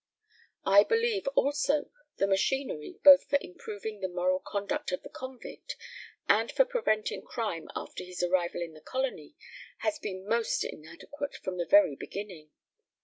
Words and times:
I 0.65 0.81
believe, 0.83 1.27
also, 1.35 1.91
the 2.17 2.25
machinery, 2.25 2.97
both 3.03 3.25
for 3.25 3.37
improving 3.39 3.99
the 4.01 4.07
moral 4.07 4.39
conduct 4.39 4.91
of 4.91 5.03
the 5.03 5.09
convict, 5.11 5.75
and 6.27 6.51
for 6.51 6.65
preventing 6.65 7.21
crime 7.21 7.69
after 7.75 8.03
his 8.03 8.23
arrival 8.23 8.63
in 8.63 8.73
the 8.73 8.81
colony, 8.81 9.35
has 9.81 9.99
been 9.99 10.27
most 10.27 10.63
inadequate 10.63 11.35
from 11.35 11.57
the 11.59 11.67
very 11.67 11.95
beginning. 11.95 12.49